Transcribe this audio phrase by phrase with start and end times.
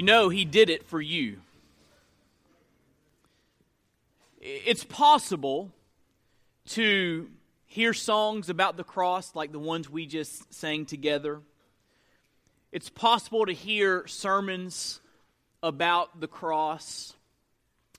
[0.00, 1.42] you know He did it for you.
[4.40, 5.72] It's possible
[6.68, 7.28] to
[7.66, 11.42] hear songs about the cross like the ones we just sang together.
[12.72, 15.02] It's possible to hear sermons
[15.62, 17.12] about the cross.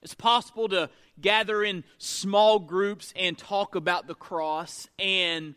[0.02, 0.90] It's possible to
[1.20, 5.54] gather in small groups and talk about the cross and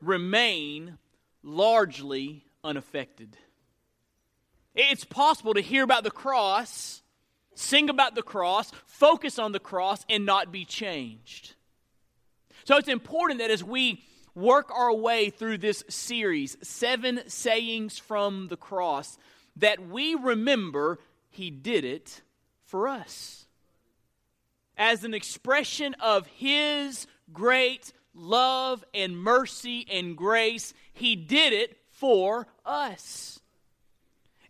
[0.00, 0.96] remain
[1.42, 3.36] largely unaffected.
[4.74, 7.02] It's possible to hear about the cross,
[7.54, 11.54] sing about the cross, focus on the cross, and not be changed.
[12.64, 14.02] So it's important that as we
[14.34, 19.18] work our way through this series, Seven Sayings from the Cross,
[19.56, 22.22] that we remember He did it
[22.64, 23.46] for us.
[24.78, 32.46] As an expression of His great love and mercy and grace, He did it for
[32.64, 33.41] us.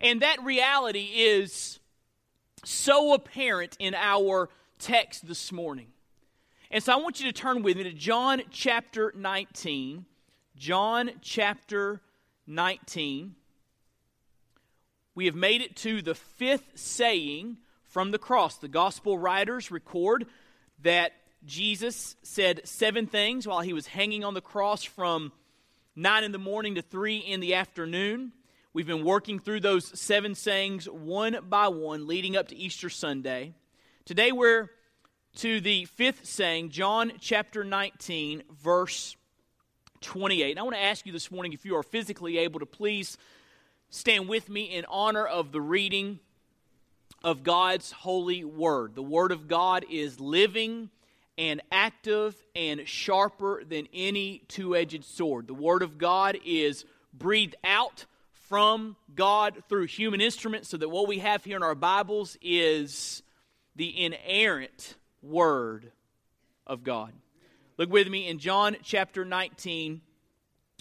[0.02, 1.78] And that reality is
[2.64, 5.86] so apparent in our text this morning.
[6.72, 10.04] And so I want you to turn with me to John chapter 19.
[10.56, 12.00] John chapter
[12.48, 13.36] 19.
[15.14, 18.56] We have made it to the fifth saying from the cross.
[18.56, 20.26] The gospel writers record
[20.80, 21.12] that
[21.44, 25.30] Jesus said seven things while he was hanging on the cross from
[25.94, 28.32] 9 in the morning to 3 in the afternoon.
[28.74, 33.52] We've been working through those seven sayings one by one leading up to Easter Sunday.
[34.06, 34.70] Today we're
[35.36, 39.14] to the fifth saying, John chapter 19, verse
[40.00, 40.52] 28.
[40.52, 43.18] And I want to ask you this morning if you are physically able to please
[43.90, 46.18] stand with me in honor of the reading
[47.22, 48.94] of God's holy word.
[48.94, 50.88] The word of God is living
[51.36, 55.46] and active and sharper than any two edged sword.
[55.46, 58.06] The word of God is breathed out
[58.52, 63.22] from God through human instruments, so that what we have here in our Bibles is
[63.76, 65.90] the inerrant Word
[66.66, 67.14] of God.
[67.78, 70.02] Look with me in John chapter 19,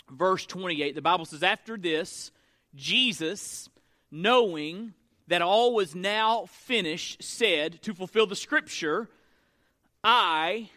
[0.09, 0.95] verse 28.
[0.95, 2.31] The Bible says, After this,
[2.75, 3.69] Jesus,
[4.11, 4.93] knowing
[5.29, 9.07] that all was now finished, said, To fulfill the scripture,
[10.03, 10.69] I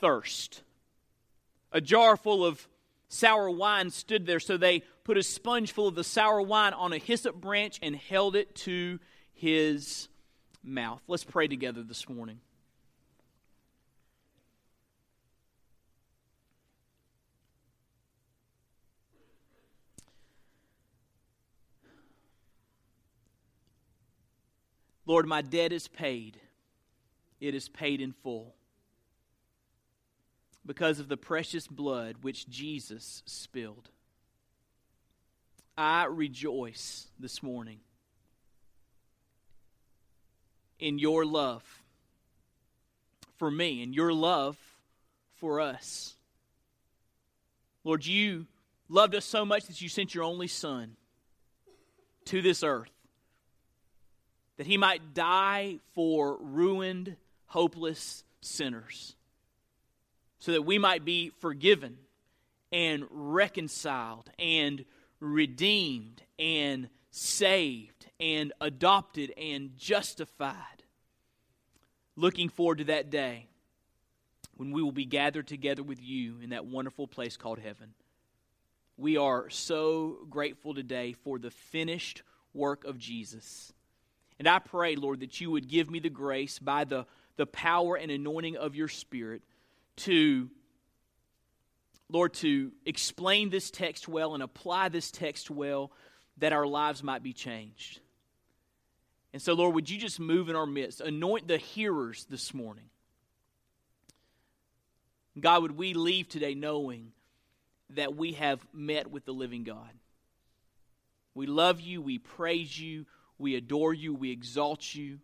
[0.00, 0.62] thirst.
[1.70, 2.66] A jar full of
[3.08, 6.92] sour wine stood there, so they put a sponge full of the sour wine on
[6.92, 8.98] a hyssop branch and held it to
[9.32, 10.06] his
[10.62, 11.00] mouth.
[11.08, 12.40] Let's pray together this morning.
[25.06, 26.38] Lord, my debt is paid.
[27.40, 28.54] It is paid in full
[30.66, 33.88] because of the precious blood which Jesus spilled.
[35.78, 37.78] I rejoice this morning
[40.80, 41.62] in your love
[43.36, 44.56] for me and your love
[45.36, 46.16] for us.
[47.84, 48.48] Lord, you
[48.88, 50.96] loved us so much that you sent your only Son
[52.24, 52.90] to this earth
[54.56, 57.14] that he might die for ruined,
[57.46, 59.14] hopeless sinners,
[60.40, 61.98] so that we might be forgiven
[62.72, 64.84] and reconciled and
[65.20, 70.54] redeemed and saved and adopted and justified.
[72.16, 73.48] Looking forward to that day
[74.56, 77.94] when we will be gathered together with you in that wonderful place called heaven.
[78.96, 83.72] We are so grateful today for the finished work of Jesus.
[84.38, 87.06] And I pray, Lord, that you would give me the grace by the,
[87.36, 89.42] the power and anointing of your Spirit
[89.98, 90.50] to
[92.10, 95.92] Lord, to explain this text well and apply this text well
[96.38, 98.00] that our lives might be changed.
[99.32, 101.00] And so, Lord, would you just move in our midst?
[101.00, 102.88] Anoint the hearers this morning.
[105.38, 107.12] God, would we leave today knowing
[107.90, 109.90] that we have met with the living God?
[111.34, 113.06] We love you, we praise you,
[113.38, 115.20] we adore you, we exalt you.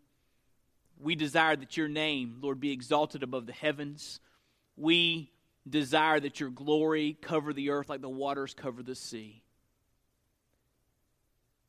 [1.00, 4.20] We desire that your name, Lord, be exalted above the heavens.
[4.76, 5.32] We
[5.68, 9.42] desire that your glory cover the earth like the waters cover the sea.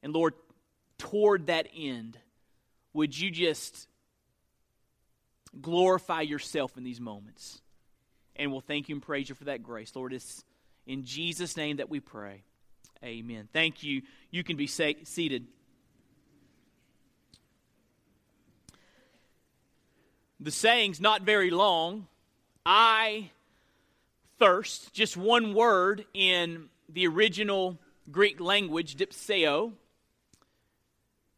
[0.03, 0.33] And Lord,
[0.97, 2.17] toward that end,
[2.93, 3.87] would you just
[5.59, 7.61] glorify yourself in these moments?
[8.35, 9.95] And we'll thank you and praise you for that grace.
[9.95, 10.43] Lord, it's
[10.85, 12.43] in Jesus' name that we pray.
[13.03, 13.47] Amen.
[13.53, 14.01] Thank you.
[14.29, 15.47] You can be seated.
[20.39, 22.07] The saying's not very long.
[22.65, 23.31] I
[24.39, 27.79] thirst, just one word in the original
[28.11, 29.73] Greek language, dipseo.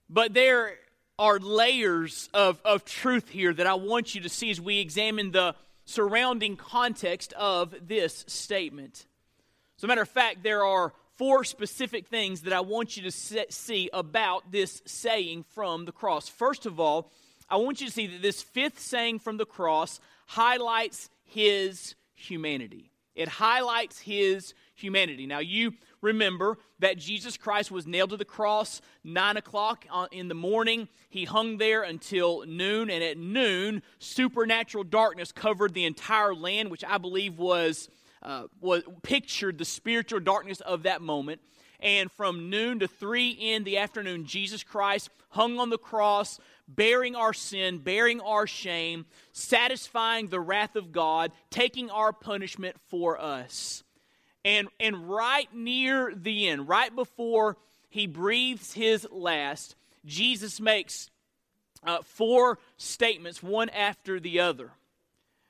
[0.10, 0.74] But there
[1.20, 5.32] are layers of, of truth here that I want you to see as we examine
[5.32, 5.56] the
[5.86, 9.06] surrounding context of this statement.
[9.78, 13.12] As a matter of fact, there are four specific things that I want you to
[13.52, 16.30] see about this saying from the cross.
[16.30, 17.12] First of all,
[17.50, 22.92] I want you to see that this fifth saying from the cross highlights his humanity.
[23.16, 25.26] It highlights his humanity.
[25.26, 30.36] Now, you remember that Jesus Christ was nailed to the cross 9 o'clock in the
[30.36, 30.88] morning.
[31.10, 36.84] He hung there until noon, and at noon, supernatural darkness covered the entire land, which
[36.84, 37.90] I believe was,
[38.22, 41.42] uh, was pictured the spiritual darkness of that moment.
[41.80, 47.16] And from noon to 3 in the afternoon, Jesus Christ hung on the cross, bearing
[47.16, 53.84] our sin, bearing our shame, satisfying the wrath of God, taking our punishment for us.
[54.44, 57.58] And, and right near the end, right before
[57.90, 59.76] he breathes his last,
[60.06, 61.10] Jesus makes
[61.86, 64.72] uh, four statements, one after the other.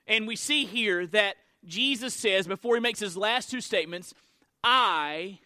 [0.07, 1.35] And we see here that
[1.65, 4.13] Jesus says, before he makes his last two statements,
[4.63, 5.39] I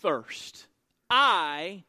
[0.00, 0.66] thirst.
[1.08, 1.84] I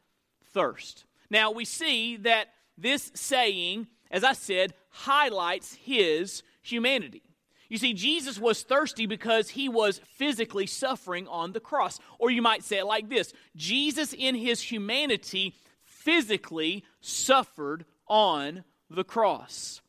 [0.52, 1.04] thirst.
[1.30, 7.22] Now we see that this saying, as I said, highlights his humanity.
[7.68, 11.98] You see, Jesus was thirsty because he was physically suffering on the cross.
[12.18, 15.54] Or you might say it like this Jesus, in his humanity,
[15.84, 19.80] physically suffered on the cross.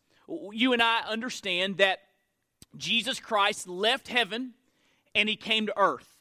[0.52, 2.00] You and I understand that
[2.78, 4.54] Jesus Christ left heaven
[5.14, 6.13] and he came to earth.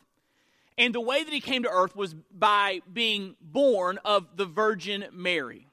[0.78, 5.04] And the way that he came to earth was by being born of the Virgin
[5.12, 5.69] Mary.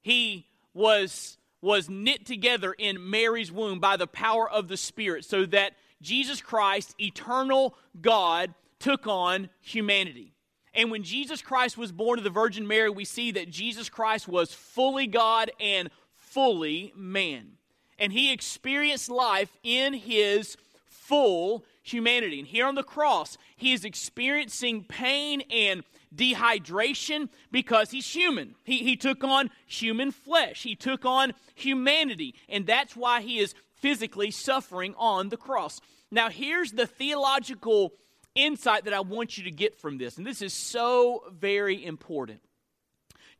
[0.00, 5.46] He was was knit together in Mary's womb by the power of the Spirit, so
[5.46, 10.34] that Jesus Christ, eternal God, took on humanity.
[10.74, 14.26] And when Jesus Christ was born of the Virgin Mary, we see that Jesus Christ
[14.26, 17.52] was fully God and fully man.
[17.98, 20.56] And he experienced life in his
[20.86, 22.38] full humanity.
[22.38, 25.82] And here on the cross, he is experiencing pain and
[26.14, 28.54] dehydration because he's human.
[28.64, 33.54] He, he took on human flesh, he took on humanity, and that's why he is
[33.74, 35.80] physically suffering on the cross.
[36.10, 37.92] Now, here's the theological
[38.34, 42.40] insight that I want you to get from this, and this is so very important.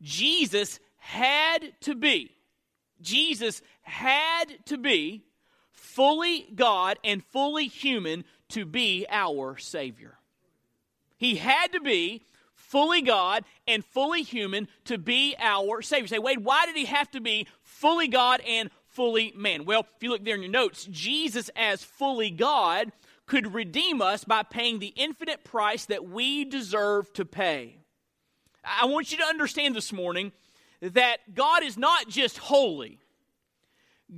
[0.00, 2.35] Jesus had to be,
[3.00, 5.25] Jesus had to be
[5.94, 10.19] fully God and fully human to be our Savior.
[11.17, 12.25] He had to be
[12.55, 16.06] fully God and fully human to be our Savior.
[16.09, 19.65] say, Wade, why did he have to be fully God and fully man?
[19.65, 22.93] Well, if you look there in your notes, Jesus, as fully God,
[23.27, 27.77] could redeem us by paying the infinite price that we deserve to pay.
[28.65, 30.33] I want you to understand this morning
[30.81, 32.99] that God is not just holy,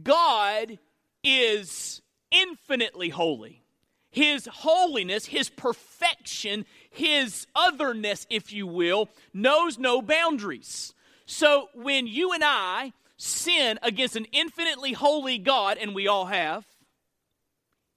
[0.02, 0.78] God
[1.24, 3.62] is infinitely holy.
[4.10, 10.94] His holiness, His perfection, His otherness, if you will, knows no boundaries.
[11.26, 16.64] So when you and I sin against an infinitely holy God, and we all have,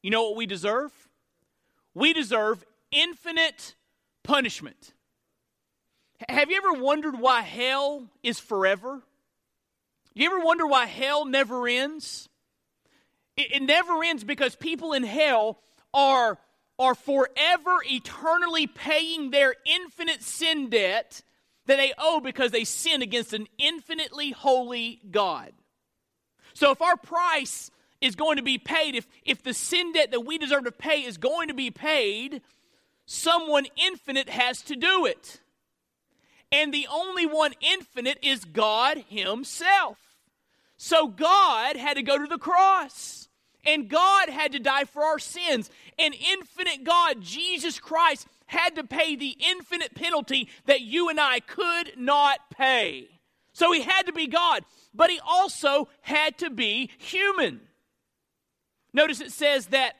[0.02, 0.92] you know what we deserve?
[1.94, 3.76] We deserve infinite
[4.24, 4.94] punishment.
[6.30, 9.02] Have you ever wondered why hell is forever?
[10.14, 12.28] You ever wonder why hell never ends?
[13.38, 15.60] It, it never ends because people in hell
[15.94, 16.38] are,
[16.78, 21.22] are forever, eternally paying their infinite sin debt
[21.68, 25.54] that they owe because they sin against an infinitely holy God.
[26.54, 27.70] So if our price
[28.02, 31.04] is going to be paid, if, if the sin debt that we deserve to pay
[31.04, 32.42] is going to be paid,
[33.06, 35.42] someone infinite has to do it.
[36.52, 39.98] And the only one infinite is God Himself.
[40.78, 43.27] So God had to go to the cross.
[43.68, 45.70] And God had to die for our sins.
[46.00, 51.42] And infinite God, Jesus Christ, had to pay the infinite penalty that you and I
[51.42, 53.10] could not pay.
[53.54, 57.60] So he had to be God, but he also had to be human.
[58.94, 59.96] Notice it says that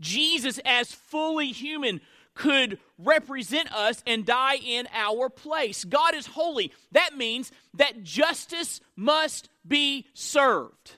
[0.00, 2.00] Jesus, as fully human,
[2.34, 5.84] could represent us and die in our place.
[5.84, 6.70] God is holy.
[6.92, 10.96] That means that justice must be served.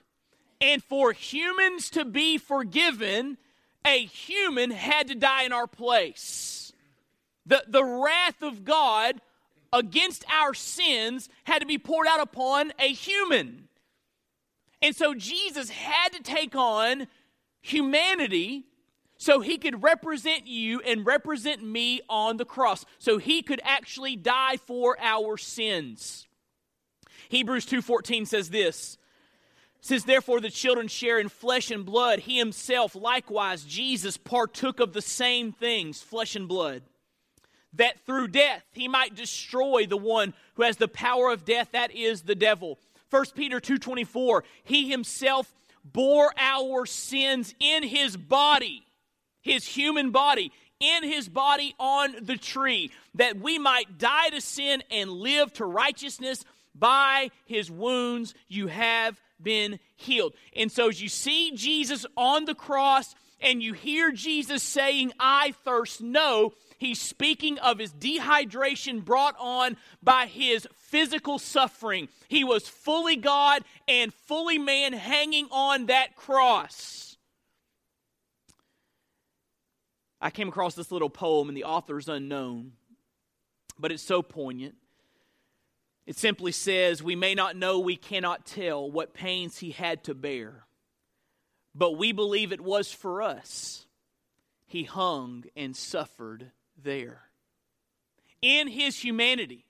[0.60, 3.38] And for humans to be forgiven,
[3.86, 6.72] a human had to die in our place.
[7.46, 9.20] The, the wrath of God
[9.72, 13.68] against our sins had to be poured out upon a human.
[14.82, 17.06] And so Jesus had to take on
[17.60, 18.64] humanity
[19.16, 22.84] so he could represent you and represent me on the cross.
[22.98, 26.26] So he could actually die for our sins.
[27.28, 28.96] Hebrews 2:14 says this,
[29.80, 34.92] since therefore the children share in flesh and blood, he himself likewise, Jesus, partook of
[34.92, 36.82] the same things, flesh and blood,
[37.74, 41.92] that through death he might destroy the one who has the power of death, that
[41.94, 42.78] is the devil.
[43.10, 45.54] 1 Peter 2:24, he himself
[45.84, 48.84] bore our sins in his body,
[49.40, 54.82] his human body, in his body on the tree, that we might die to sin
[54.90, 56.44] and live to righteousness.
[56.74, 60.34] By his wounds you have been healed.
[60.54, 65.52] And so, as you see Jesus on the cross and you hear Jesus saying, I
[65.64, 72.08] thirst, no, he's speaking of his dehydration brought on by his physical suffering.
[72.28, 77.16] He was fully God and fully man hanging on that cross.
[80.20, 82.72] I came across this little poem, and the author's unknown,
[83.78, 84.74] but it's so poignant.
[86.08, 90.14] It simply says, We may not know, we cannot tell what pains he had to
[90.14, 90.64] bear,
[91.74, 93.84] but we believe it was for us.
[94.64, 96.50] He hung and suffered
[96.82, 97.24] there.
[98.40, 99.66] In his humanity,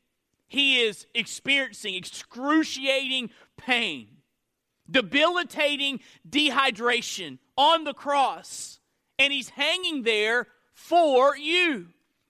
[0.47, 4.19] he is experiencing excruciating pain,
[4.89, 8.79] debilitating dehydration on the cross,
[9.19, 11.89] and he's hanging there for you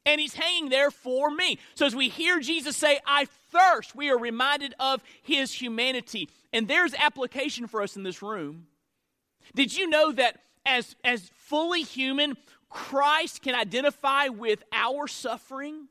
[0.09, 1.59] and he's hanging there for me.
[1.75, 6.31] So as we hear Jesus say, I thirst, we are reminded of his humanity.
[6.51, 8.67] And there's application for us in this room.
[9.55, 12.37] Did you know that as, as fully human,
[12.71, 15.89] Christ can identify with our suffering?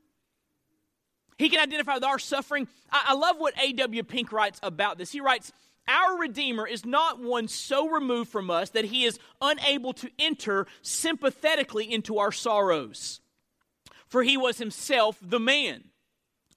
[1.37, 2.67] He can identify with our suffering.
[2.91, 4.03] I, I love what A.W.
[4.03, 5.11] Pink writes about this.
[5.11, 5.51] He writes,
[5.87, 10.65] our Redeemer is not one so removed from us that he is unable to enter
[10.81, 13.21] sympathetically into our sorrows
[14.07, 15.85] for he was himself the man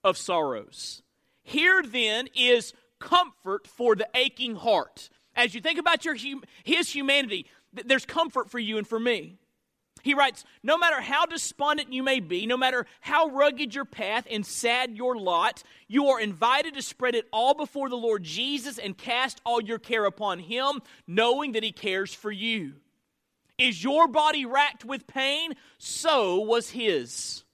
[0.03, 1.03] of sorrows.
[1.43, 5.11] Here then is comfort for the aching heart.
[5.35, 6.17] As you think about your
[6.65, 9.39] his humanity, there's comfort for you and for me.
[10.03, 14.27] He writes, No matter how despondent you may be, no matter how rugged your path
[14.31, 18.79] and sad your lot, you are invited to spread it all before the Lord Jesus
[18.79, 22.75] and cast all your care upon Him, knowing that He cares for you.
[23.61, 25.53] Is your body racked with pain?
[25.77, 27.45] So was his.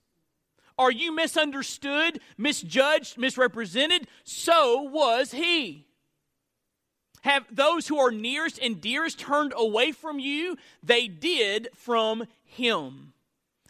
[0.78, 4.06] Are you misunderstood, misjudged, misrepresented?
[4.22, 5.86] So was he.
[7.22, 10.56] Have those who are nearest and dearest turned away from you?
[10.80, 13.14] They did from him.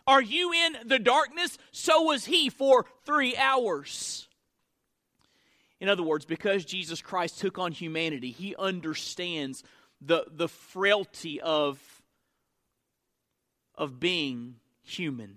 [0.07, 1.57] Are you in the darkness?
[1.73, 4.28] So was he for three hours.
[5.81, 9.64] In other words, because Jesus Christ took on humanity, he understands
[10.02, 11.96] the, the frailty of
[13.76, 15.37] of being human.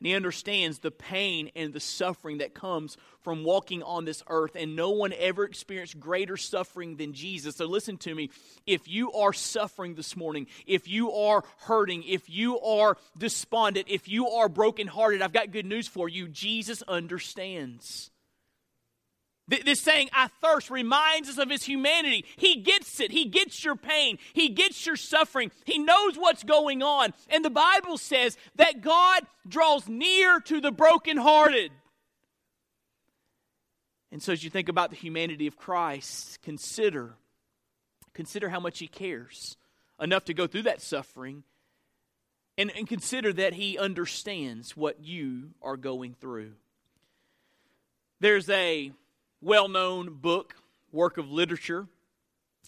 [0.00, 4.56] And he understands the pain and the suffering that comes from walking on this earth.
[4.56, 7.56] And no one ever experienced greater suffering than Jesus.
[7.56, 8.30] So listen to me.
[8.66, 14.08] If you are suffering this morning, if you are hurting, if you are despondent, if
[14.08, 16.28] you are brokenhearted, I've got good news for you.
[16.28, 18.10] Jesus understands.
[19.50, 22.24] This saying, I thirst, reminds us of his humanity.
[22.36, 23.10] He gets it.
[23.10, 24.18] He gets your pain.
[24.32, 25.50] He gets your suffering.
[25.64, 27.12] He knows what's going on.
[27.28, 31.72] And the Bible says that God draws near to the brokenhearted.
[34.12, 37.14] And so as you think about the humanity of Christ, consider
[38.12, 39.56] consider how much he cares
[40.00, 41.42] enough to go through that suffering
[42.58, 46.52] and, and consider that he understands what you are going through.
[48.20, 48.92] There's a
[49.40, 50.54] well known book,
[50.92, 51.86] work of literature,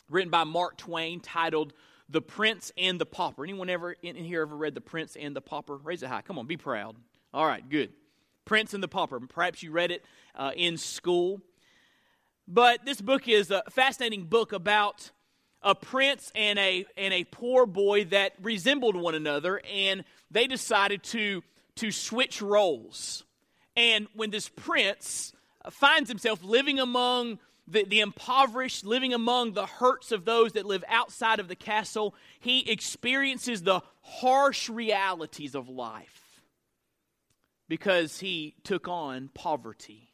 [0.09, 1.73] written by Mark Twain titled
[2.09, 3.45] The Prince and the Pauper.
[3.45, 5.76] Anyone ever in here ever read The Prince and the Pauper?
[5.76, 6.23] Raise it high.
[6.23, 6.97] Come on, be proud.
[7.35, 7.91] All right, good.
[8.45, 9.21] Prince and the Pauper.
[9.21, 11.41] Perhaps you read it uh, in school.
[12.49, 15.11] But this book is a fascinating book about
[15.62, 21.05] a prince and a, and a poor boy that resembled one another, and they decided
[21.05, 21.43] to,
[21.76, 23.25] to switch roles.
[23.76, 25.33] And when this prince
[25.71, 30.85] finds himself living among the, the impoverished, living among the hurts of those that live
[30.88, 32.14] outside of the castle.
[32.40, 36.42] He experiences the harsh realities of life
[37.69, 40.12] because he took on poverty.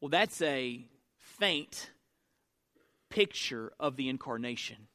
[0.00, 0.84] Well, that's a
[1.18, 1.90] faint
[3.10, 4.87] picture of the incarnation.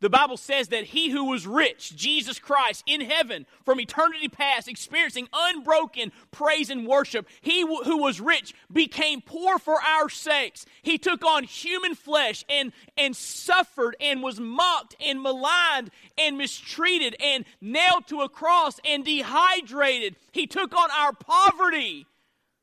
[0.00, 4.68] The Bible says that he who was rich, Jesus Christ, in heaven from eternity past,
[4.68, 10.66] experiencing unbroken praise and worship, he who was rich became poor for our sakes.
[10.82, 17.16] He took on human flesh and, and suffered and was mocked and maligned and mistreated
[17.20, 20.16] and nailed to a cross and dehydrated.
[20.32, 22.06] He took on our poverty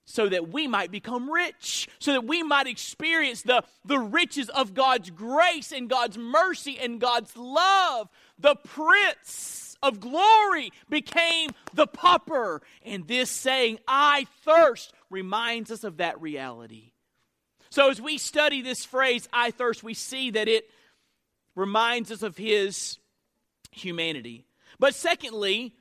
[0.06, 4.74] so that we might become rich, so that we might experience the, the riches of
[4.74, 8.10] God's grace and God's mercy and God's love.
[8.40, 12.62] The Prince of glory became the pauper.
[12.84, 16.92] And this saying, I thirst, reminds us of that reality.
[17.70, 20.70] So as we study this phrase, I thirst, we see that it
[21.56, 22.98] reminds us of his
[23.72, 24.46] humanity.
[24.80, 25.76] But secondly,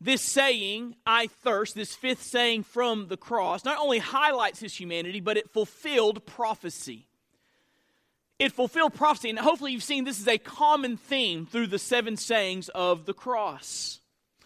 [0.00, 5.20] this saying, I thirst, this fifth saying from the cross, not only highlights his humanity,
[5.20, 7.06] but it fulfilled prophecy.
[8.38, 12.16] It fulfilled prophecy, and hopefully you've seen this is a common theme through the seven
[12.16, 13.98] sayings of the cross.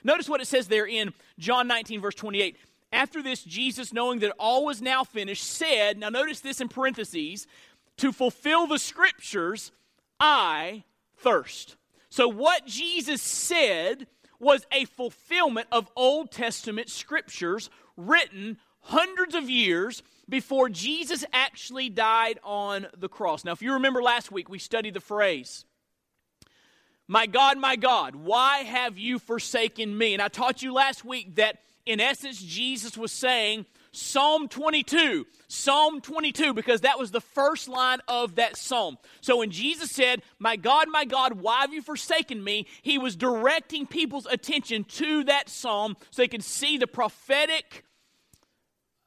[0.03, 2.57] Notice what it says there in John 19, verse 28.
[2.91, 7.47] After this, Jesus, knowing that all was now finished, said, now notice this in parentheses,
[7.99, 9.71] to fulfill the scriptures,
[10.19, 10.85] I
[11.19, 11.77] thirst.
[12.09, 14.07] So, what Jesus said
[14.43, 22.41] was a fulfillment of Old Testament scriptures written hundreds of years before Jesus actually died
[22.43, 23.45] on the cross.
[23.45, 25.65] Now, if you remember last week, we studied the phrase,
[27.07, 30.13] My God, my God, why have you forsaken me?
[30.13, 36.01] And I taught you last week that in essence, Jesus was saying, Psalm 22, Psalm
[36.01, 38.97] 22, because that was the first line of that psalm.
[39.21, 42.67] So when Jesus said, My God, my God, why have you forsaken me?
[42.81, 47.85] He was directing people's attention to that psalm so they could see the prophetic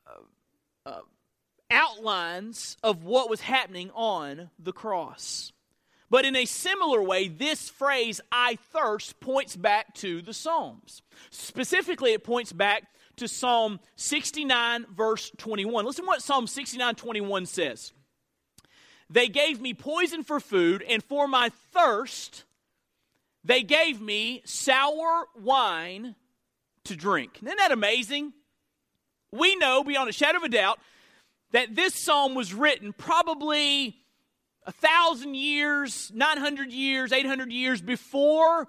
[0.06, 1.00] uh, uh,
[1.72, 5.52] outlines of what was happening on the cross.
[6.12, 11.02] But in a similar way, this phrase, I thirst, points back to the Psalms.
[11.32, 12.84] Specifically, it points back
[13.18, 15.86] to Psalm 69, verse 21.
[15.86, 17.94] Listen what Psalm 69, 21 says.
[19.10, 22.44] They gave me poison for food, and for my thirst,
[23.44, 26.16] they gave me sour wine
[26.86, 27.40] to drink.
[27.44, 28.34] Isn't that amazing?
[29.32, 30.80] We know beyond a shadow of a doubt
[31.52, 33.96] that this psalm was written probably
[34.66, 38.68] a thousand years, 900 years, 800 years before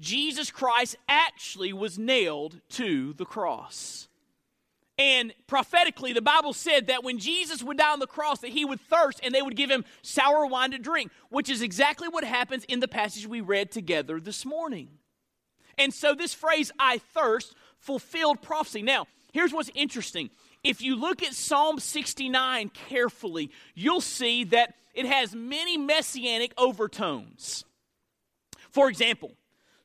[0.00, 4.08] Jesus Christ actually was nailed to the cross.
[4.98, 8.66] And prophetically, the Bible said that when Jesus would die on the cross, that he
[8.66, 12.22] would thirst and they would give him sour wine to drink, which is exactly what
[12.22, 14.88] happens in the passage we read together this morning.
[15.78, 18.82] And so, this phrase, I thirst, fulfilled prophecy.
[18.82, 20.28] Now, here's what's interesting.
[20.62, 27.64] If you look at Psalm 69 carefully, you'll see that it has many messianic overtones.
[28.70, 29.32] For example,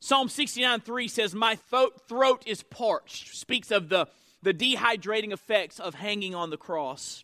[0.06, 4.08] Psalm 69 3 says, My throat is parched, speaks of the,
[4.44, 7.24] the dehydrating effects of hanging on the cross.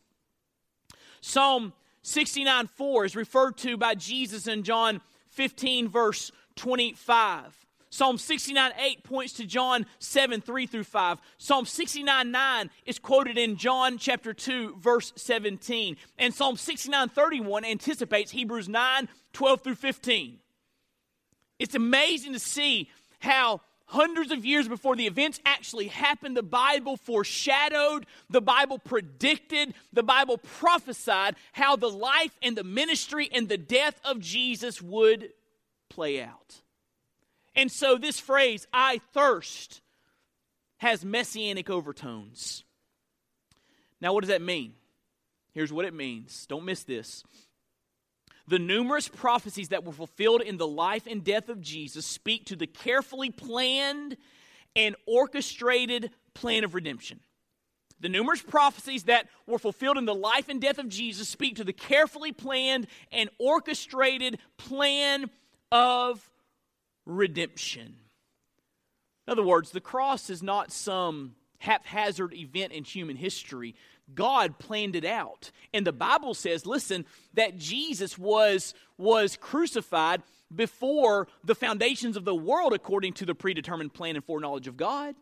[1.22, 7.56] Psalm 69 4 is referred to by Jesus in John 15, verse 25.
[7.92, 11.20] Psalm 69 8 points to John 7 3 through 5.
[11.38, 15.98] Psalm 69 9 is quoted in John chapter 2, verse 17.
[16.18, 20.41] And Psalm 69 31 anticipates Hebrews 9 12 through 15.
[21.62, 26.98] It's amazing to see how hundreds of years before the events actually happened, the Bible
[26.98, 33.60] foreshadowed, the Bible predicted, the Bible prophesied how the life and the ministry and the
[33.60, 35.30] death of Jesus would
[35.88, 36.62] play out.
[37.56, 39.82] And so, this phrase, I thirst,
[40.78, 42.64] has messianic overtones.
[44.00, 44.74] Now, what does that mean?
[45.54, 46.48] Here's what it means.
[46.48, 47.24] Don't miss this.
[48.48, 52.56] The numerous prophecies that were fulfilled in the life and death of Jesus speak to
[52.56, 54.18] the carefully planned
[54.76, 57.20] and orchestrated plan of redemption.
[58.00, 61.64] The numerous prophecies that were fulfilled in the life and death of Jesus speak to
[61.64, 65.30] the carefully planned and orchestrated plan
[65.72, 66.28] of
[67.06, 67.96] redemption.
[69.28, 73.76] In other words, the cross is not some haphazard event in human history.
[74.14, 75.52] God planned it out.
[75.74, 82.36] And the Bible says, listen, that Jesus was, was crucified before the foundations of the
[82.36, 85.16] world according to the predetermined plan and foreknowledge of God.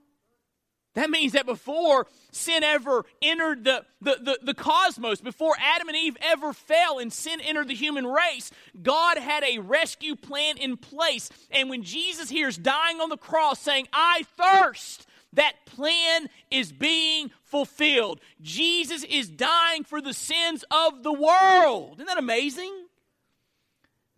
[0.96, 5.96] That means that before sin ever entered the, the, the, the, cosmos, before Adam and
[5.96, 8.50] Eve ever fell and sin entered the human race,
[8.82, 11.30] God had a rescue plan in place.
[11.52, 17.32] And when Jesus hears dying on the cross saying, I thirst, that plan is being
[17.44, 18.20] fulfilled.
[18.42, 21.96] Jesus is dying for the sins of the world.
[21.96, 22.74] Isn't that amazing?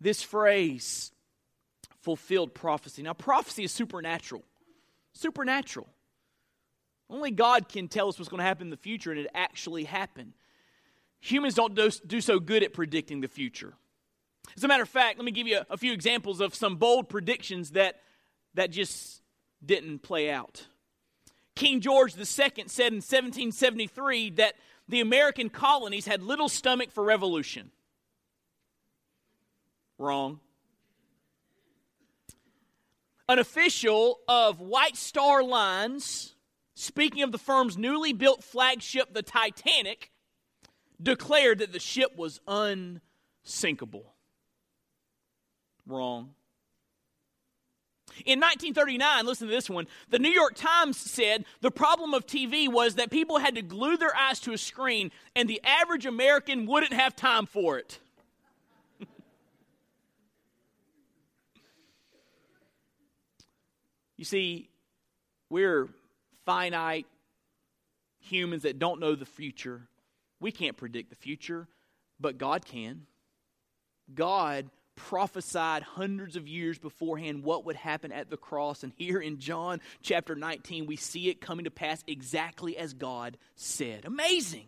[0.00, 1.12] This phrase,
[2.00, 3.02] fulfilled prophecy.
[3.02, 4.42] Now, prophecy is supernatural.
[5.12, 5.88] Supernatural.
[7.10, 9.84] Only God can tell us what's going to happen in the future, and it actually
[9.84, 10.32] happened.
[11.20, 11.74] Humans don't
[12.06, 13.74] do, so good at predicting the future.
[14.56, 17.08] As a matter of fact, let me give you a few examples of some bold
[17.08, 18.00] predictions that,
[18.54, 19.22] that just
[19.64, 20.66] didn't play out.
[21.54, 24.54] King George II said in 1773 that
[24.88, 27.70] the American colonies had little stomach for revolution.
[29.98, 30.40] Wrong.
[33.28, 36.34] An official of White Star Lines,
[36.74, 40.10] speaking of the firm's newly built flagship, the Titanic,
[41.00, 44.14] declared that the ship was unsinkable.
[45.86, 46.34] Wrong.
[48.24, 52.70] In 1939, listen to this one, the New York Times said the problem of TV
[52.70, 56.66] was that people had to glue their eyes to a screen and the average American
[56.66, 57.98] wouldn't have time for it.
[64.16, 64.68] you see,
[65.48, 65.88] we're
[66.44, 67.06] finite
[68.20, 69.88] humans that don't know the future.
[70.40, 71.68] We can't predict the future,
[72.20, 73.06] but God can.
[74.14, 74.70] God
[75.08, 78.82] prophesied hundreds of years beforehand what would happen at the cross.
[78.82, 83.36] And here in John chapter 19, we see it coming to pass exactly as God
[83.56, 84.04] said.
[84.04, 84.66] Amazing.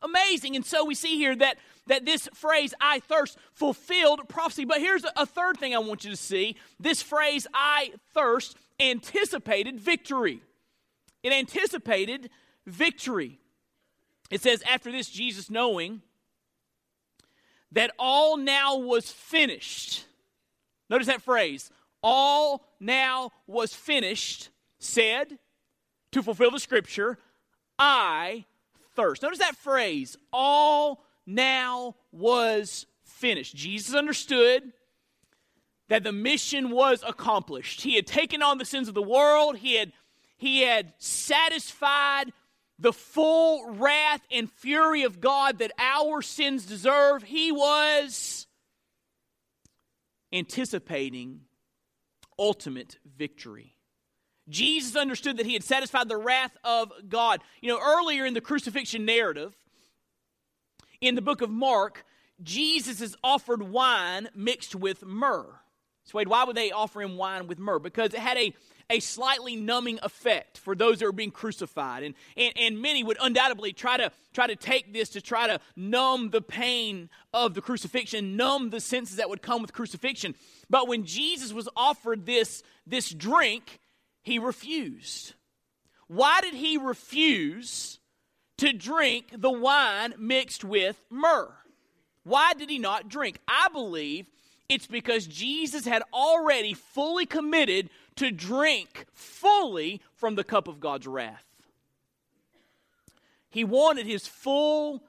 [0.00, 0.56] Amazing.
[0.56, 4.64] And so we see here that, that this phrase, I thirst, fulfilled prophecy.
[4.64, 6.56] But here's a, a third thing I want you to see.
[6.78, 10.42] This phrase, I thirst, anticipated victory.
[11.22, 12.30] It anticipated
[12.66, 13.38] victory.
[14.30, 16.02] It says, after this, Jesus, knowing
[17.72, 20.04] that all now was finished.
[20.88, 21.70] Notice that phrase,
[22.02, 25.38] all now was finished, said,
[26.12, 27.18] to fulfill the scripture,
[27.78, 28.44] I
[28.94, 29.22] thirst.
[29.22, 33.56] Notice that phrase, all now was finished.
[33.56, 34.72] Jesus understood
[35.88, 37.82] that the mission was accomplished.
[37.82, 39.92] He had taken on the sins of the world, he had,
[40.36, 42.32] he had satisfied
[42.82, 48.46] the full wrath and fury of God that our sins deserve, he was
[50.32, 51.42] anticipating
[52.38, 53.76] ultimate victory.
[54.48, 57.40] Jesus understood that he had satisfied the wrath of God.
[57.60, 59.54] You know, earlier in the crucifixion narrative,
[61.00, 62.04] in the book of Mark,
[62.42, 65.54] Jesus is offered wine mixed with myrrh.
[66.04, 67.78] So, wait, why would they offer him wine with myrrh?
[67.78, 68.52] Because it had a
[68.92, 72.02] a slightly numbing effect for those that are being crucified.
[72.02, 75.58] And, and, and many would undoubtedly try to, try to take this to try to
[75.74, 80.34] numb the pain of the crucifixion, numb the senses that would come with crucifixion.
[80.68, 83.80] But when Jesus was offered this, this drink,
[84.22, 85.32] he refused.
[86.06, 87.98] Why did he refuse
[88.58, 91.50] to drink the wine mixed with myrrh?
[92.24, 93.38] Why did he not drink?
[93.48, 94.26] I believe
[94.68, 101.06] it's because Jesus had already fully committed to drink fully from the cup of God's
[101.06, 101.44] wrath.
[103.50, 105.02] He wanted his full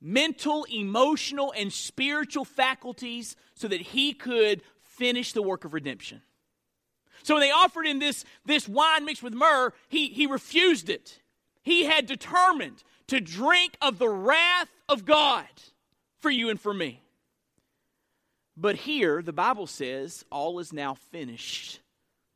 [0.00, 6.22] mental, emotional, and spiritual faculties so that he could finish the work of redemption.
[7.22, 11.20] So when they offered him this, this wine mixed with myrrh, he, he refused it.
[11.62, 15.46] He had determined to drink of the wrath of God
[16.18, 17.02] for you and for me.
[18.56, 21.80] But here, the Bible says, all is now finished.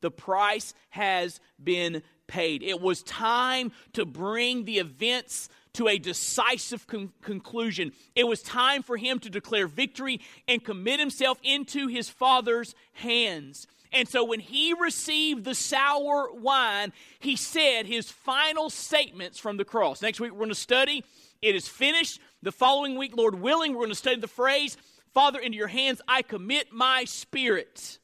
[0.07, 2.63] The price has been paid.
[2.63, 7.91] It was time to bring the events to a decisive con- conclusion.
[8.15, 13.67] It was time for him to declare victory and commit himself into his Father's hands.
[13.91, 19.65] And so when he received the sour wine, he said his final statements from the
[19.65, 20.01] cross.
[20.01, 21.03] Next week, we're going to study
[21.41, 22.21] It is finished.
[22.43, 24.77] The following week, Lord willing, we're going to study the phrase
[25.13, 27.99] Father, into your hands I commit my spirit.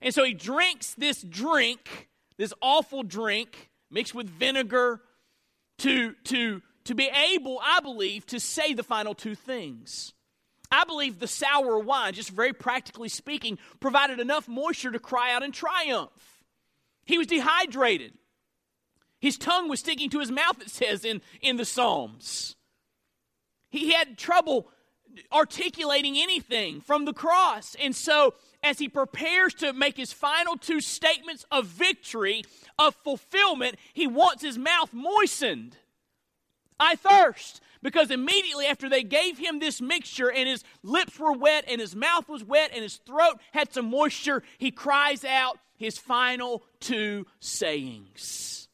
[0.00, 5.00] And so he drinks this drink, this awful drink, mixed with vinegar,
[5.78, 10.12] to, to, to be able, I believe, to say the final two things.
[10.70, 15.42] I believe the sour wine, just very practically speaking, provided enough moisture to cry out
[15.42, 16.42] in triumph.
[17.04, 18.12] He was dehydrated.
[19.20, 22.54] His tongue was sticking to his mouth, it says in, in the Psalms.
[23.70, 24.68] He had trouble
[25.32, 27.74] articulating anything from the cross.
[27.80, 32.42] And so, as he prepares to make his final two statements of victory,
[32.78, 35.76] of fulfillment, he wants his mouth moistened.
[36.80, 37.60] I thirst.
[37.80, 41.94] Because immediately after they gave him this mixture and his lips were wet and his
[41.94, 47.24] mouth was wet and his throat had some moisture, he cries out his final two
[47.38, 48.68] sayings.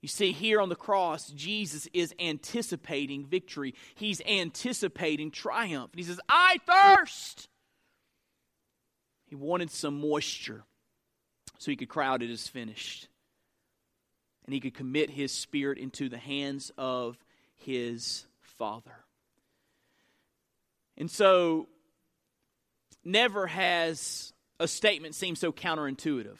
[0.00, 3.74] You see, here on the cross, Jesus is anticipating victory.
[3.96, 5.90] He's anticipating triumph.
[5.96, 7.48] he says, I thirst.
[9.28, 10.64] He wanted some moisture
[11.58, 13.08] so he could cry out, It is finished.
[14.46, 17.18] And he could commit his spirit into the hands of
[17.56, 19.04] his Father.
[20.96, 21.68] And so,
[23.04, 26.38] never has a statement seemed so counterintuitive.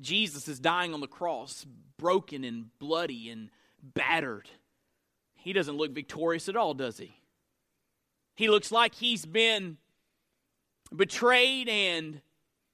[0.00, 1.66] Jesus is dying on the cross,
[1.98, 3.50] broken and bloody and
[3.82, 4.48] battered.
[5.34, 7.16] He doesn't look victorious at all, does he?
[8.34, 9.76] He looks like he's been
[10.96, 12.20] betrayed and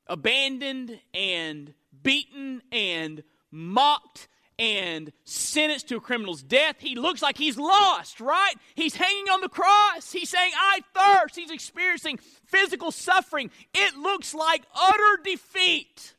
[0.06, 4.28] abandoned and beaten and mocked
[4.58, 6.76] and sentenced to a criminal's death.
[6.80, 8.54] He looks like he's lost, right?
[8.74, 10.10] He's hanging on the cross.
[10.10, 11.36] He's saying, I thirst.
[11.36, 13.50] He's experiencing physical suffering.
[13.72, 16.14] It looks like utter defeat.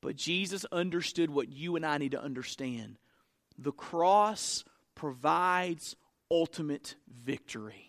[0.00, 2.98] But Jesus understood what you and I need to understand
[3.58, 5.96] the cross provides
[6.30, 7.83] ultimate victory.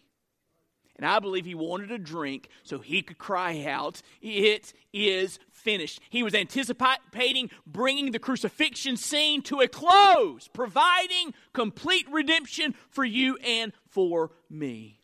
[0.98, 6.00] And I believe he wanted a drink so he could cry out, It is finished.
[6.10, 13.38] He was anticipating bringing the crucifixion scene to a close, providing complete redemption for you
[13.38, 15.02] and for me.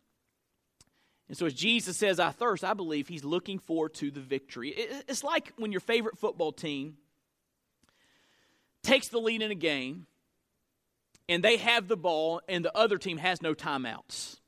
[1.27, 4.73] And so, as Jesus says, I thirst, I believe he's looking forward to the victory.
[5.07, 6.97] It's like when your favorite football team
[8.83, 10.07] takes the lead in a game
[11.29, 14.40] and they have the ball and the other team has no timeouts.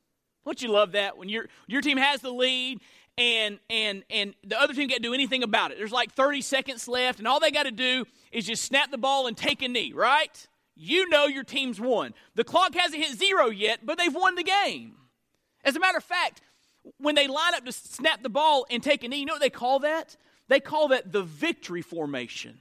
[0.44, 2.80] Don't you love that when your your team has the lead
[3.16, 5.78] and and and the other team can't do anything about it.
[5.78, 8.98] There's like 30 seconds left, and all they got to do is just snap the
[8.98, 10.46] ball and take a knee, right?
[10.76, 12.14] You know your team's won.
[12.34, 14.96] The clock hasn't hit zero yet, but they've won the game.
[15.64, 16.42] As a matter of fact,
[16.98, 19.40] when they line up to snap the ball and take a knee, you know what
[19.40, 20.16] they call that?
[20.48, 22.58] They call that the victory formation.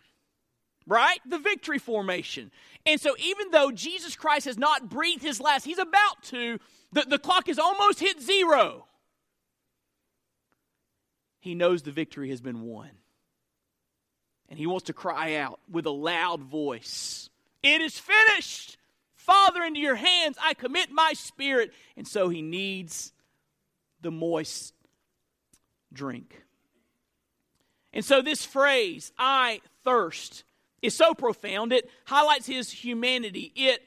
[0.85, 1.19] Right?
[1.25, 2.51] The victory formation.
[2.85, 6.59] And so, even though Jesus Christ has not breathed his last, he's about to,
[6.93, 8.85] the, the clock has almost hit zero.
[11.39, 12.89] He knows the victory has been won.
[14.49, 17.29] And he wants to cry out with a loud voice
[17.61, 18.77] It is finished!
[19.15, 21.73] Father, into your hands I commit my spirit.
[21.95, 23.13] And so he needs
[24.01, 24.73] the moist
[25.91, 26.43] drink.
[27.93, 30.43] And so, this phrase, I thirst,
[30.81, 31.71] is so profound.
[31.71, 33.51] It highlights his humanity.
[33.55, 33.81] It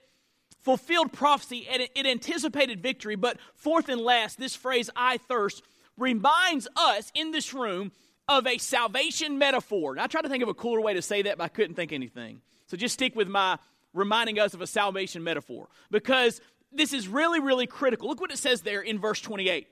[0.66, 3.14] fulfilled prophecy and it anticipated victory.
[3.14, 5.62] But fourth and last, this phrase, I thirst,
[5.96, 7.92] reminds us in this room
[8.28, 9.92] of a salvation metaphor.
[9.92, 11.76] And I tried to think of a cooler way to say that, but I couldn't
[11.76, 12.42] think anything.
[12.66, 13.58] So just stick with my
[13.94, 16.40] reminding us of a salvation metaphor because
[16.72, 18.08] this is really, really critical.
[18.08, 19.68] Look what it says there in verse 28.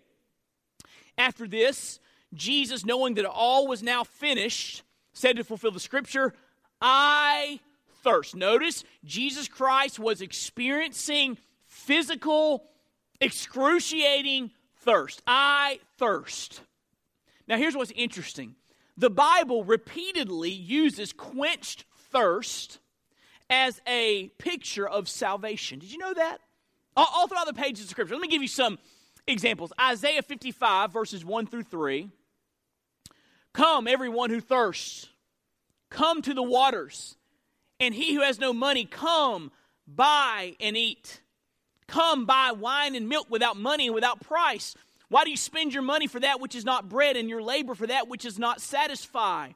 [1.18, 1.98] After this,
[2.34, 6.34] Jesus, knowing that all was now finished, said to fulfill the scripture,
[6.80, 7.58] I
[8.04, 8.36] thirst.
[8.36, 12.64] Notice Jesus Christ was experiencing physical,
[13.20, 14.50] excruciating
[14.82, 15.22] thirst.
[15.26, 16.60] I thirst.
[17.48, 18.54] Now, here's what's interesting
[18.96, 22.78] the Bible repeatedly uses quenched thirst
[23.50, 25.78] as a picture of salvation.
[25.78, 26.38] Did you know that?
[26.96, 28.14] All, all throughout the pages of Scripture.
[28.14, 28.78] Let me give you some
[29.26, 29.72] examples.
[29.80, 32.08] Isaiah 55, verses 1 through 3.
[33.52, 35.08] Come, everyone who thirsts,
[35.90, 37.16] come to the waters.
[37.80, 39.50] And he who has no money, come,
[39.86, 41.20] buy and eat.
[41.86, 44.74] Come buy wine and milk without money and without price.
[45.08, 47.74] Why do you spend your money for that which is not bread and your labor
[47.74, 49.50] for that which is not satisfy?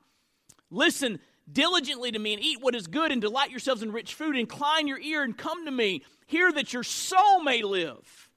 [0.71, 4.37] Listen diligently to me and eat what is good and delight yourselves in rich food.
[4.37, 6.05] Incline your ear and come to me.
[6.27, 8.29] Hear that your soul may live.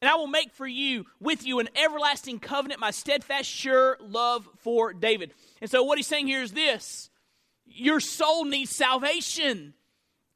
[0.00, 4.48] And I will make for you, with you, an everlasting covenant, my steadfast, sure love
[4.58, 5.32] for David.
[5.62, 7.10] And so, what he's saying here is this
[7.66, 9.74] your soul needs salvation.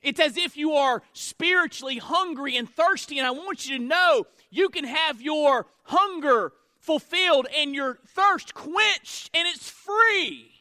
[0.03, 4.27] It's as if you are spiritually hungry and thirsty, and I want you to know
[4.51, 10.53] you can have your hunger fulfilled and your thirst quenched, and it's free.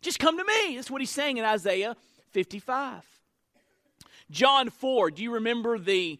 [0.00, 0.76] Just come to me.
[0.76, 1.96] That's what he's saying in Isaiah
[2.30, 3.04] 55.
[4.30, 6.18] John 4, do you remember the,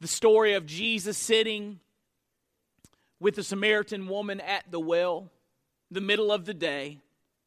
[0.00, 1.78] the story of Jesus sitting
[3.20, 5.30] with the Samaritan woman at the well,
[5.90, 6.98] the middle of the day,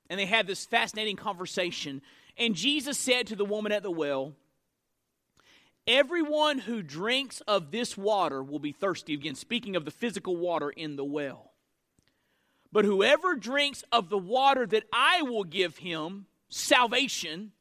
[0.10, 2.02] and they had this fascinating conversation.
[2.38, 4.34] And Jesus said to the woman at the well,
[5.88, 9.14] Everyone who drinks of this water will be thirsty.
[9.14, 11.52] Again, speaking of the physical water in the well.
[12.72, 17.52] But whoever drinks of the water that I will give him, salvation,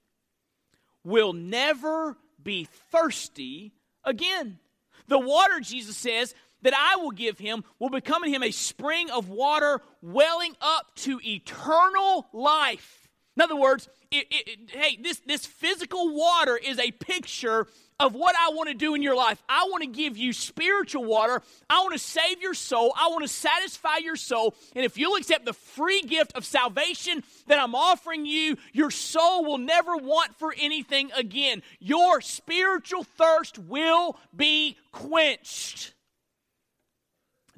[1.05, 4.59] will never be thirsty again.
[5.07, 9.11] The water, Jesus says, that I will give him will become in him a spring
[9.11, 13.09] of water welling up to eternal life.
[13.37, 17.67] In other words, it, it, hey, this, this physical water is a picture
[18.01, 19.43] of what I want to do in your life.
[19.49, 21.43] I want to give you spiritual water.
[21.71, 22.93] I want to save your soul.
[22.97, 24.55] I want to satisfy your soul.
[24.75, 29.45] And if you'll accept the free gift of salvation that I'm offering you, your soul
[29.45, 31.63] will never want for anything again.
[31.79, 35.94] Your spiritual thirst will be quenched.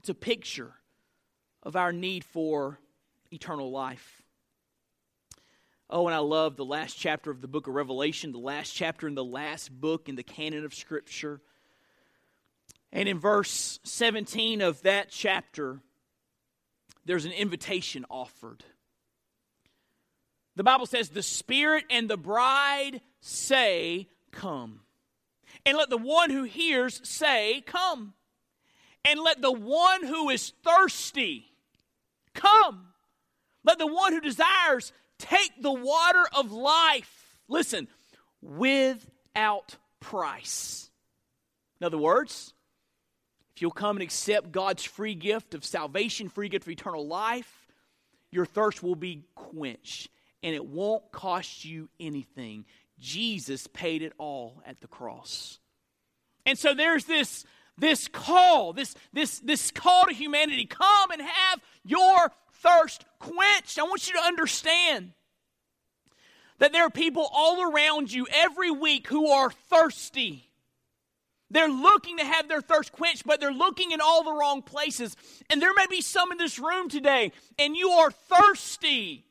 [0.06, 0.72] It's a picture
[1.64, 2.78] of our need for
[3.32, 4.22] eternal life.
[5.90, 9.08] Oh, and I love the last chapter of the book of Revelation, the last chapter
[9.08, 11.40] in the last book in the canon of Scripture.
[12.92, 15.80] And in verse 17 of that chapter,
[17.04, 18.62] there's an invitation offered.
[20.54, 24.82] The Bible says, The Spirit and the bride say, Come.
[25.64, 28.14] And let the one who hears say, Come.
[29.06, 31.46] And let the one who is thirsty
[32.34, 32.88] come.
[33.64, 37.38] Let the one who desires take the water of life.
[37.48, 37.86] Listen,
[38.42, 40.90] without price.
[41.80, 42.52] In other words,
[43.54, 47.68] if you'll come and accept God's free gift of salvation, free gift of eternal life,
[48.30, 50.10] your thirst will be quenched
[50.42, 52.64] and it won't cost you anything.
[52.98, 55.58] Jesus paid it all at the cross.
[56.44, 57.44] And so there's this
[57.78, 63.78] this call, this this this call to humanity, come and have your thirst quenched.
[63.78, 65.12] I want you to understand
[66.58, 70.50] that there are people all around you every week who are thirsty.
[71.50, 75.16] They're looking to have their thirst quenched, but they're looking in all the wrong places.
[75.48, 79.26] And there may be some in this room today, and you are thirsty.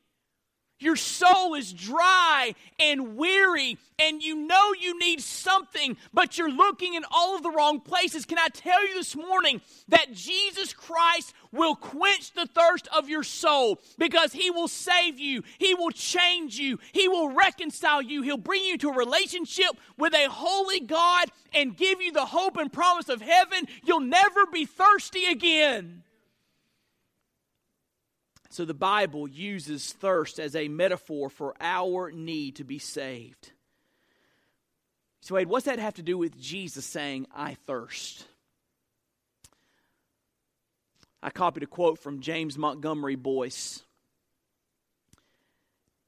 [0.79, 6.95] Your soul is dry and weary, and you know you need something, but you're looking
[6.95, 8.25] in all of the wrong places.
[8.25, 13.23] Can I tell you this morning that Jesus Christ will quench the thirst of your
[13.23, 18.35] soul because He will save you, He will change you, He will reconcile you, He'll
[18.35, 22.71] bring you to a relationship with a holy God and give you the hope and
[22.71, 23.65] promise of heaven.
[23.85, 26.03] You'll never be thirsty again.
[28.55, 33.51] So the Bible uses thirst as a metaphor for our need to be saved.
[35.19, 38.25] So, Wade, what's that have to do with Jesus saying, I thirst?
[41.21, 43.83] I copied a quote from James Montgomery Boice.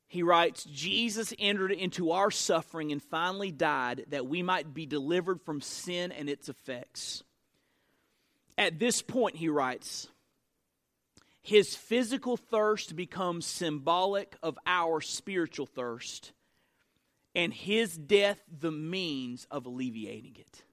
[0.07, 5.41] He writes Jesus entered into our suffering and finally died that we might be delivered
[5.41, 7.23] from sin and its effects.
[8.57, 10.07] At this point, he writes,
[11.47, 16.33] his physical thirst becomes symbolic of our spiritual thirst,
[17.35, 20.63] and his death the means of alleviating it.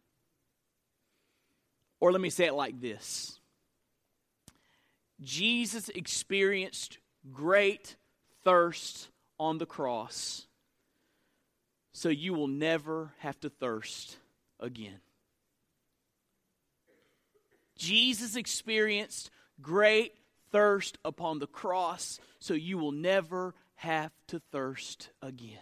[2.01, 3.39] Or let me say it like this
[5.23, 6.99] Jesus experienced
[7.31, 7.95] great
[8.43, 10.49] thirst on the cross,
[11.93, 14.17] so you will never have to thirst
[14.59, 14.99] again.
[17.79, 19.31] Jesus experienced
[19.63, 20.15] great
[20.55, 25.59] thirst upon the cross so you will never have to thirst again.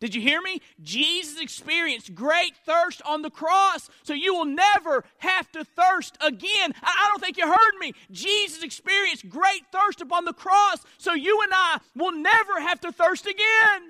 [0.00, 0.60] Did you hear me?
[0.80, 6.74] Jesus experienced great thirst on the cross, so you will never have to thirst again.
[6.80, 7.92] I, don't think you heard me.
[8.12, 12.92] Jesus experienced great thirst upon the cross, so you and I will never have to
[12.92, 13.82] thirst again.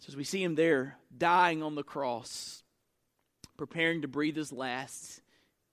[0.00, 2.62] So as we see him there dying on the cross,
[3.56, 5.22] preparing to breathe his last,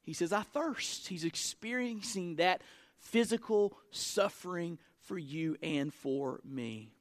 [0.06, 1.08] he says, I thirst.
[1.08, 2.62] He's experiencing that
[3.00, 6.92] physical suffering for you and for me.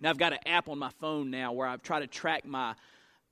[0.00, 2.74] Now, I've got an app on my phone now where I've tried to track my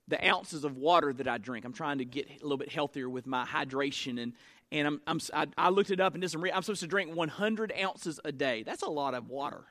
[0.09, 1.65] the ounces of water that I drink.
[1.65, 4.33] I'm trying to get a little bit healthier with my hydration, and
[4.71, 6.43] and I'm, I'm I, I looked it up and did some.
[6.43, 8.63] Re- I'm supposed to drink 100 ounces a day.
[8.63, 9.65] That's a lot of water.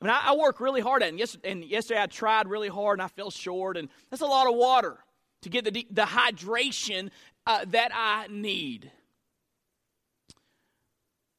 [0.00, 1.20] I mean, I, I work really hard at it.
[1.20, 4.48] And, and yesterday I tried really hard and I fell short, and that's a lot
[4.48, 4.98] of water
[5.42, 7.10] to get the, the hydration
[7.46, 8.90] uh, that I need?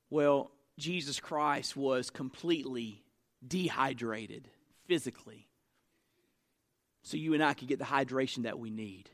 [0.10, 3.04] Well, Jesus Christ was completely
[3.46, 4.50] dehydrated
[4.88, 5.48] physically.
[7.04, 9.10] So you and I could get the hydration that we need.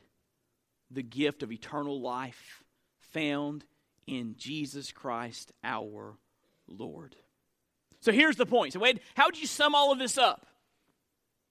[0.90, 2.62] The gift of eternal life
[3.12, 3.64] found
[4.06, 6.16] in Jesus Christ our
[6.66, 7.16] Lord.
[8.00, 8.72] So here's the point.
[8.72, 10.46] So, Wade, how would you sum all of this up?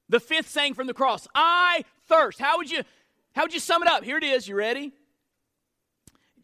[0.09, 2.39] The fifth saying from the cross, I thirst.
[2.39, 2.83] How would you
[3.33, 4.03] how would you sum it up?
[4.03, 4.47] Here it is.
[4.47, 4.91] You ready?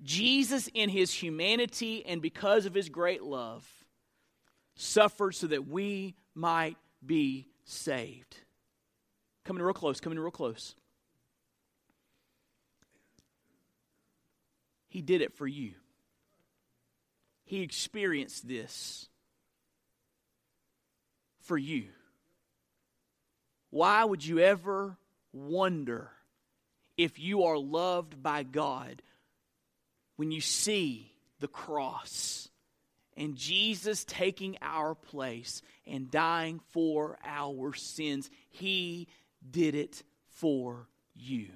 [0.04, 3.68] Jesus, in his humanity and because of his great love,
[4.76, 8.38] suffered so that we might be saved.
[9.44, 10.76] Coming real close, coming real close.
[14.90, 15.74] He did it for you.
[17.46, 19.08] He experienced this
[21.42, 21.86] for you.
[23.70, 24.98] Why would you ever
[25.32, 26.12] wonder
[26.98, 29.02] if you are loved by God
[30.18, 32.50] when you see the cross
[33.16, 39.08] and Jesus taking our place and dying for our sins, He
[39.50, 41.50] did it for you.